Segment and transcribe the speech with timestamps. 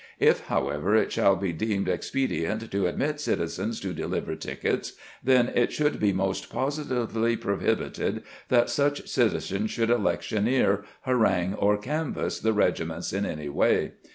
[0.19, 2.81] If, however, it shall be deemed ex A PLAN FOE VOTING IN THE FIELD 323
[2.81, 4.93] pedient to admit citizens to deliver tickets,
[5.23, 12.39] then it should be most positively prohibited that such citizens should electioneer, harangue, or canvass
[12.39, 13.91] the regiments in any way.